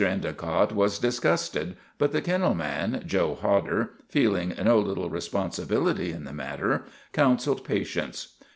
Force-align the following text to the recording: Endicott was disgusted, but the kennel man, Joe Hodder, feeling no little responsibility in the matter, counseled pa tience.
Endicott 0.03 0.73
was 0.73 0.97
disgusted, 0.97 1.75
but 1.99 2.11
the 2.11 2.23
kennel 2.23 2.55
man, 2.55 3.03
Joe 3.05 3.35
Hodder, 3.39 3.91
feeling 4.09 4.51
no 4.59 4.79
little 4.79 5.11
responsibility 5.11 6.11
in 6.11 6.23
the 6.23 6.33
matter, 6.33 6.85
counseled 7.13 7.63
pa 7.63 7.75
tience. 7.83 8.29